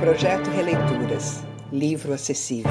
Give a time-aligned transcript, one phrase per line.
[0.00, 1.42] Projeto Releituras.
[1.72, 2.70] Livro acessível.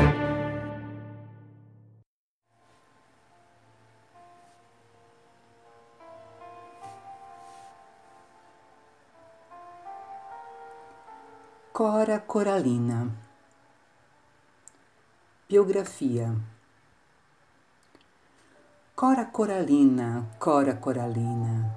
[11.73, 13.11] Cora Coralina.
[15.49, 16.33] Biografia.
[18.95, 21.75] Cora Coralina, Cora Coralina.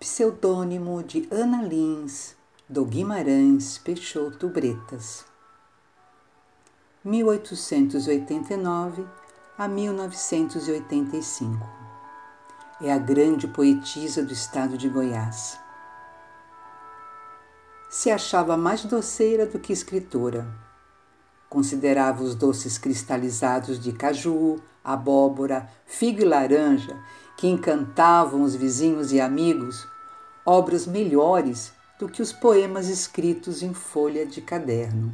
[0.00, 2.35] Pseudônimo de Ana Lins
[2.68, 5.24] do Guimarães Peixoto Bretas.
[7.04, 9.06] 1889
[9.56, 11.64] a 1985
[12.82, 15.56] É a grande poetisa do estado de Goiás.
[17.88, 20.52] Se achava mais doceira do que escritora.
[21.48, 27.00] Considerava os doces cristalizados de caju, abóbora, figo e laranja,
[27.36, 29.86] que encantavam os vizinhos e amigos,
[30.44, 35.12] obras melhores do que os poemas escritos em folha de caderno.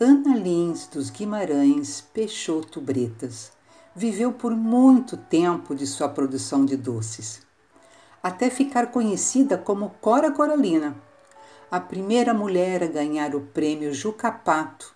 [0.00, 3.52] Ana Lins dos Guimarães Peixoto Bretas
[3.94, 7.44] viveu por muito tempo de sua produção de doces
[8.24, 10.96] até ficar conhecida como Cora Coralina,
[11.70, 14.94] a primeira mulher a ganhar o prêmio Jucapato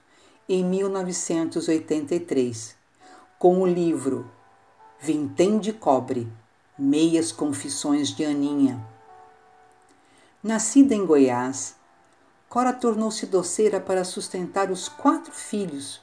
[0.48, 2.75] em 1983,
[3.39, 4.30] com o livro
[4.98, 6.27] Vintém de Cobre
[6.80, 8.80] Meias Confissões de Aninha.
[10.40, 11.74] Nascida em Goiás,
[12.48, 16.00] Cora tornou-se doceira para sustentar os quatro filhos,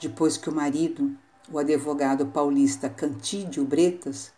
[0.00, 1.16] depois que o marido,
[1.48, 4.32] o advogado paulista Cantídio Bretas,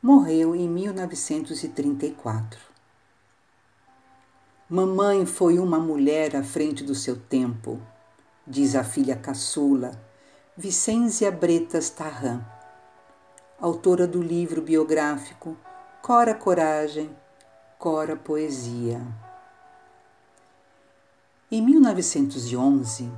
[0.00, 2.60] morreu em 1934.
[4.68, 7.82] Mamãe foi uma mulher à frente do seu tempo,
[8.46, 9.90] diz a filha caçula,
[10.56, 12.44] Vicência Bretas Tarran,
[13.60, 15.54] autora do livro biográfico
[16.00, 17.14] Cora Coragem,
[17.78, 19.06] Cora Poesia.
[21.52, 23.10] Em 1911,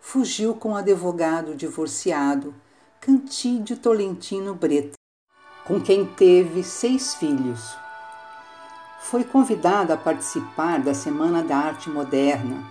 [0.00, 2.52] fugiu com o advogado divorciado
[3.00, 4.98] Cantídio Tolentino Bretas
[5.64, 7.76] com quem teve seis filhos.
[9.02, 12.66] Foi convidada a participar da Semana da Arte Moderna,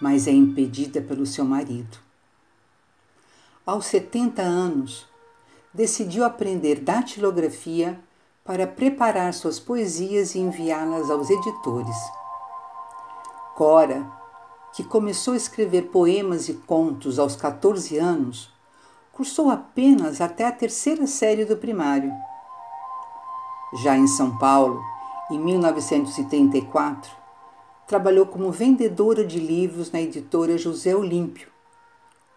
[0.00, 1.98] mas é impedida pelo seu marido.
[3.66, 5.06] Aos 70 anos,
[5.74, 8.00] decidiu aprender datilografia
[8.44, 11.96] para preparar suas poesias e enviá-las aos editores.
[13.56, 14.06] Cora,
[14.72, 18.52] que começou a escrever poemas e contos aos 14 anos,
[19.12, 22.12] cursou apenas até a terceira série do primário.
[23.82, 24.80] Já em São Paulo,
[25.30, 27.10] em 1934,
[27.86, 31.48] trabalhou como vendedora de livros na editora José Olímpio,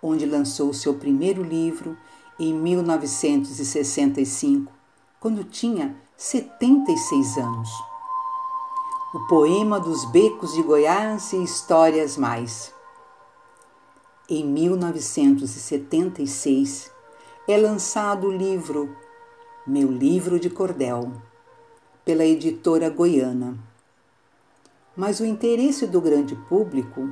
[0.02, 1.98] onde lançou seu primeiro livro
[2.40, 4.72] em 1965,
[5.20, 7.70] quando tinha 76 anos.
[9.14, 12.72] O Poema dos Becos de Goiás e Histórias Mais.
[14.30, 16.92] Em 1976
[17.48, 18.96] é lançado o livro
[19.66, 21.14] Meu Livro de Cordel,
[22.04, 23.58] pela editora goiana.
[24.96, 27.10] Mas o interesse do grande público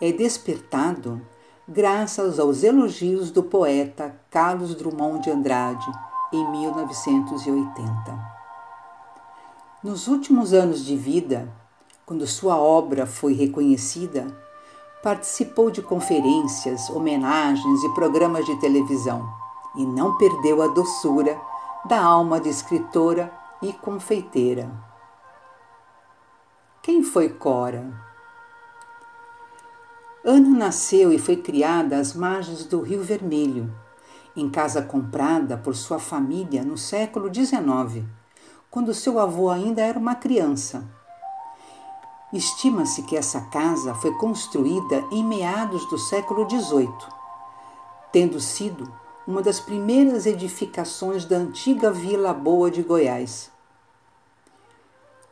[0.00, 1.20] é despertado
[1.66, 5.90] graças aos elogios do poeta Carlos Drummond de Andrade
[6.30, 8.34] em 1980.
[9.82, 11.48] Nos últimos anos de vida,
[12.04, 14.26] quando sua obra foi reconhecida,
[15.02, 19.26] participou de conferências, homenagens e programas de televisão
[19.74, 21.40] e não perdeu a doçura
[21.86, 23.32] da alma de escritora
[23.62, 24.70] e confeiteira.
[26.82, 28.03] Quem foi Cora?
[30.24, 33.72] Ana nasceu e foi criada às margens do Rio Vermelho,
[34.34, 38.04] em casa comprada por sua família no século XIX,
[38.70, 40.84] quando seu avô ainda era uma criança
[42.34, 46.92] Estima-se que essa casa foi construída em meados do século XVIII,
[48.10, 48.92] tendo sido
[49.24, 53.52] uma das primeiras edificações da antiga Vila Boa de Goiás.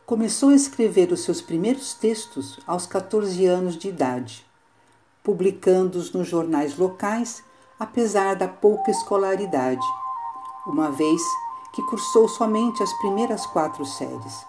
[0.07, 4.47] Começou a escrever os seus primeiros textos aos 14 anos de idade,
[5.23, 7.43] publicando-os nos jornais locais,
[7.79, 9.87] apesar da pouca escolaridade,
[10.67, 11.23] uma vez
[11.73, 14.45] que cursou somente as primeiras quatro séries,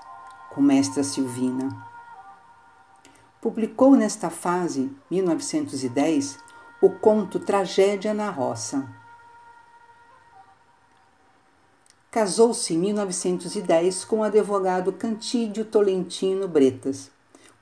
[0.53, 1.93] com mestra Silvina
[3.43, 6.39] publicou nesta fase, 1910,
[6.81, 8.87] o conto Tragédia na Roça.
[12.09, 17.11] Casou-se em 1910 com o advogado Cantídio Tolentino Bretas,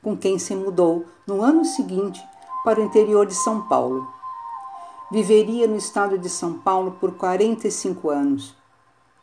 [0.04, 2.24] com quem se mudou no ano seguinte
[2.64, 4.08] para o interior de São Paulo.
[5.12, 8.56] Viveria no estado de São Paulo por 45 anos,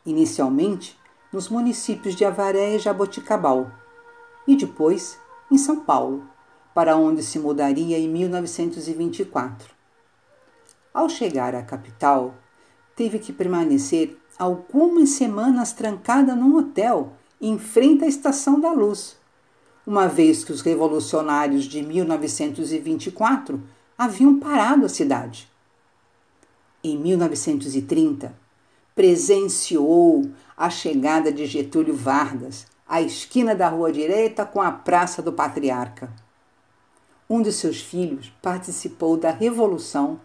[0.05, 0.99] inicialmente
[1.31, 3.71] nos municípios de Avaré e Jaboticabal,
[4.47, 5.17] e depois
[5.49, 6.23] em São Paulo,
[6.73, 9.73] para onde se mudaria em 1924.
[10.93, 12.33] Ao chegar à capital,
[12.95, 19.18] teve que permanecer algumas semanas trancada num hotel em frente à Estação da Luz,
[19.89, 23.59] uma vez que os revolucionários de 1924
[23.97, 25.49] haviam parado a cidade.
[26.83, 28.37] Em 1930,
[28.93, 35.33] presenciou a chegada de Getúlio Vargas à esquina da Rua Direita com a Praça do
[35.33, 36.13] Patriarca.
[37.27, 40.21] Um de seus filhos participou da Revolução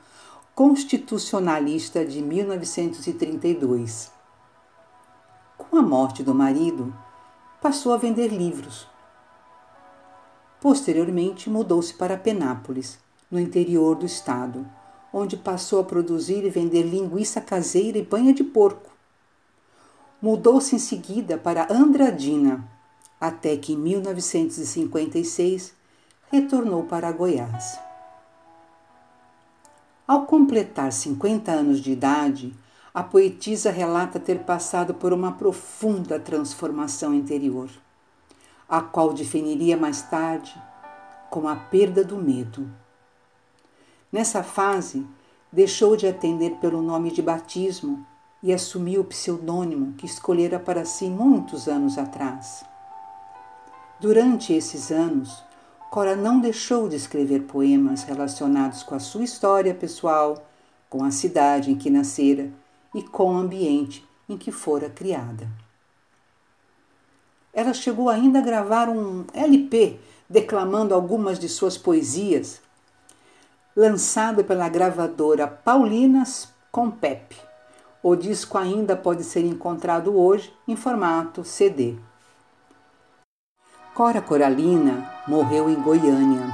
[0.55, 4.13] Constitucionalista de 1932.
[5.57, 6.95] Com a morte do marido,
[7.63, 8.93] passou a vender livros.
[10.65, 12.99] Posteriormente, mudou-se para Penápolis,
[13.31, 14.67] no interior do estado,
[15.13, 18.91] onde passou a produzir e vender linguiça caseira e banha de porco.
[20.23, 22.67] Mudou-se em seguida para Andradina,
[23.21, 25.75] até que em 1956
[26.33, 27.79] retornou para Goiás.
[30.09, 32.55] Ao completar 50 anos de idade,
[32.95, 37.69] a poetisa relata ter passado por uma profunda transformação interior,
[38.69, 40.55] a qual definiria mais tarde
[41.31, 42.71] como a perda do medo.
[44.13, 45.07] Nessa fase,
[45.53, 48.07] deixou de atender pelo nome de batismo
[48.43, 52.65] e assumiu o pseudônimo que escolhera para si muitos anos atrás.
[54.01, 55.43] Durante esses anos,
[55.95, 60.45] Cora não deixou de escrever poemas relacionados com a sua história pessoal,
[60.91, 62.51] com a cidade em que nascera
[62.93, 65.49] e com o ambiente em que fora criada.
[67.55, 72.61] Ela chegou ainda a gravar um LP declamando algumas de suas poesias,
[73.77, 77.37] lançado pela gravadora Paulinas Compep.
[78.03, 81.97] O disco ainda pode ser encontrado hoje em formato CD.
[83.95, 86.47] Cora Coralina morreu em Goiânia.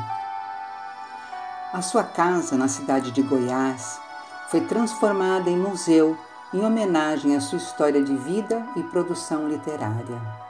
[1.73, 3.99] A sua casa na cidade de Goiás
[4.50, 6.19] foi transformada em museu
[6.52, 10.50] em homenagem à sua história de vida e produção literária.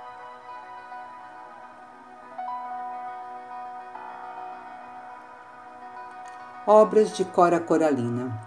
[6.73, 8.41] Obras de Cora Coralina.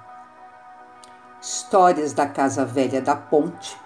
[1.42, 3.78] Histórias da Casa Velha da Ponte.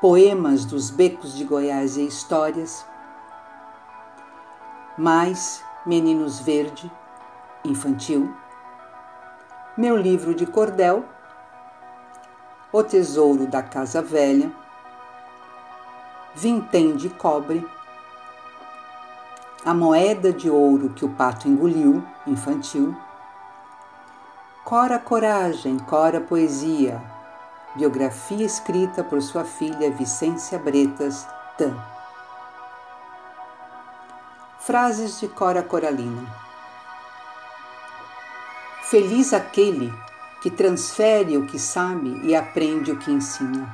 [0.00, 2.84] Poemas dos Becos de Goiás e Histórias.
[4.98, 6.90] Mais Meninos Verde
[7.64, 8.34] Infantil.
[9.76, 11.04] Meu livro de cordel.
[12.72, 14.50] O Tesouro da Casa Velha,
[16.34, 17.64] Vintém de Cobre,
[19.66, 22.96] A Moeda de Ouro que o Pato Engoliu, infantil,
[24.64, 27.02] Cora Coragem, Cora Poesia,
[27.74, 31.26] biografia escrita por sua filha Vicência Bretas,
[31.58, 31.76] Tan.
[34.60, 36.32] Frases de Cora Coralina.
[38.82, 39.92] Feliz aquele
[40.42, 43.68] que transfere o que sabe e aprende o que ensina.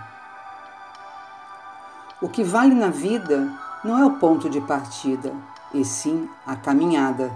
[2.19, 3.47] O que vale na vida
[3.85, 5.35] não é o ponto de partida,
[5.75, 7.31] e sim a caminhada.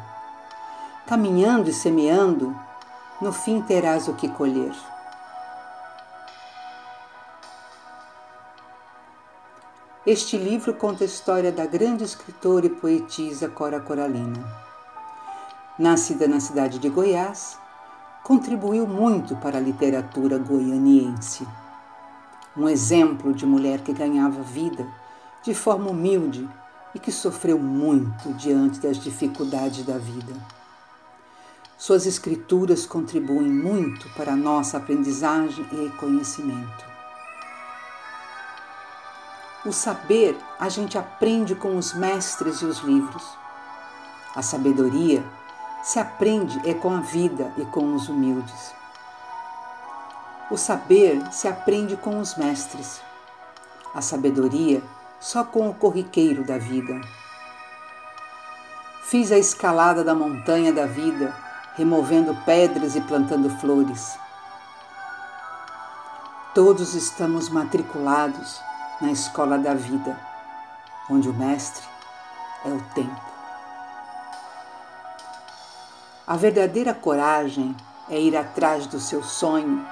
[1.06, 2.54] Caminhando e semeando,
[3.20, 4.74] no fim terás o que colher.
[10.06, 14.38] Este livro conta a história da grande escritora e poetisa Cora Coralina.
[15.78, 17.58] Nascida na cidade de Goiás,
[18.22, 21.46] contribuiu muito para a literatura goianiense.
[22.56, 24.86] Um exemplo de mulher que ganhava vida
[25.42, 26.48] de forma humilde
[26.96, 30.32] e que sofreu muito diante das dificuldades da vida.
[31.76, 36.86] Suas escrituras contribuem muito para a nossa aprendizagem e conhecimento.
[39.66, 43.24] O saber a gente aprende com os mestres e os livros.
[44.34, 45.22] A sabedoria
[45.82, 48.74] se aprende é com a vida e com os humildes.
[50.50, 53.02] O saber se aprende com os mestres.
[53.94, 54.82] A sabedoria
[55.26, 57.00] só com o corriqueiro da vida.
[59.02, 61.34] Fiz a escalada da montanha da vida,
[61.74, 64.16] removendo pedras e plantando flores.
[66.54, 68.60] Todos estamos matriculados
[69.00, 70.16] na escola da vida,
[71.10, 71.84] onde o mestre
[72.64, 73.20] é o tempo.
[76.24, 77.74] A verdadeira coragem
[78.08, 79.84] é ir atrás do seu sonho,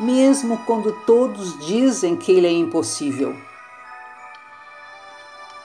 [0.00, 3.49] mesmo quando todos dizem que ele é impossível.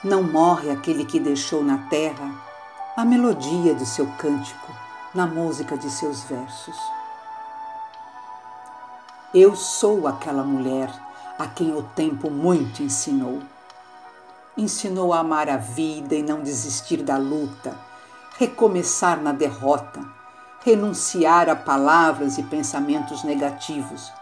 [0.06, 2.32] Não morre aquele que deixou na terra
[2.96, 4.72] a melodia de seu cântico,
[5.12, 6.76] na música de seus versos.
[9.34, 10.94] Eu sou aquela mulher
[11.36, 13.42] a quem o tempo muito ensinou.
[14.56, 17.76] Ensinou a amar a vida e não desistir da luta,
[18.38, 20.06] recomeçar na derrota,
[20.64, 24.12] renunciar a palavras e pensamentos negativos,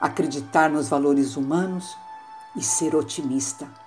[0.00, 1.96] acreditar nos valores humanos
[2.56, 3.81] e ser otimista